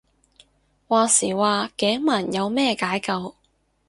[0.87, 3.35] 話時話頸紋有咩解救